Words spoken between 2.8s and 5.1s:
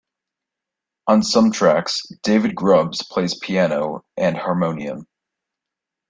plays piano and harmonium.